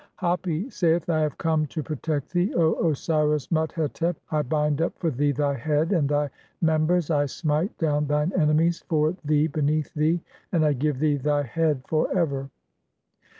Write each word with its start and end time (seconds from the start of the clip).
XI. 0.19 0.25
(1) 0.25 0.29
Hapi 0.37 0.69
saith:— 0.73 1.09
"I 1.11 1.19
have 1.21 1.37
come 1.37 1.67
to 1.67 1.83
protect 1.83 2.31
thee, 2.33 2.51
O 2.55 2.73
(2) 2.73 2.87
"Osiris 2.87 3.51
Mut 3.51 3.71
hetep; 3.75 4.15
I 4.31 4.41
bind 4.41 4.81
up 4.81 4.97
for 4.97 5.11
thee 5.11 5.31
thy 5.31 5.53
head 5.53 5.91
and 5.91 6.09
thy 6.09 6.31
mem 6.59 6.87
"bers, 6.87 7.11
I 7.11 7.27
smite 7.27 7.77
down 7.77 8.07
thine 8.07 8.33
enemies 8.35 8.79
(3) 8.79 8.87
for 8.89 9.15
thee 9.23 9.45
beneath 9.45 9.93
thee, 9.93 10.19
"and 10.51 10.65
I 10.65 10.73
give 10.73 10.97
thee 10.97 11.17
thy 11.17 11.43
head 11.43 11.83
for 11.85 12.11
ever." 12.17 12.49